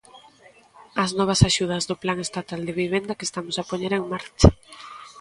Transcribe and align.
As 1.03 1.11
novas 1.19 1.41
axudas 1.49 1.83
do 1.89 1.95
Plan 2.03 2.19
estatal 2.27 2.61
de 2.67 2.77
vivenda 2.81 3.17
que 3.17 3.27
estamos 3.29 3.55
a 3.57 3.67
poñer 3.69 3.93
en 3.95 4.03
marcha. 4.13 4.49